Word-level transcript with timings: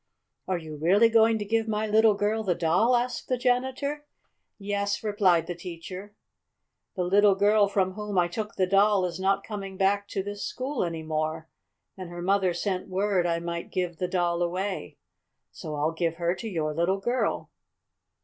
"Are 0.47 0.57
you 0.57 0.77
really 0.77 1.09
going 1.09 1.37
to 1.37 1.45
give 1.45 1.67
my 1.67 1.85
little 1.85 2.15
girl 2.15 2.41
the 2.43 2.55
doll?" 2.55 2.95
asked 2.95 3.27
the 3.27 3.37
janitor. 3.37 4.07
"Yes," 4.57 5.03
replied 5.03 5.45
the 5.45 5.53
teacher. 5.53 6.15
"The 6.95 7.03
little 7.03 7.35
girl 7.35 7.67
from 7.67 7.91
whom 7.91 8.17
I 8.17 8.27
took 8.27 8.55
the 8.55 8.65
doll 8.65 9.05
is 9.05 9.19
not 9.19 9.43
coming 9.43 9.77
back 9.77 10.07
to 10.07 10.23
this 10.23 10.43
school 10.43 10.83
any 10.83 11.03
more, 11.03 11.49
and 11.95 12.09
her 12.09 12.23
mother 12.23 12.51
sent 12.51 12.87
word 12.87 13.27
I 13.27 13.37
might 13.37 13.69
give 13.69 13.97
the 13.97 14.07
doll 14.07 14.41
away. 14.41 14.97
So 15.51 15.75
I'll 15.75 15.91
give 15.91 16.15
her 16.15 16.33
to 16.33 16.49
your 16.49 16.73
little 16.73 16.97
girl." 16.99 17.51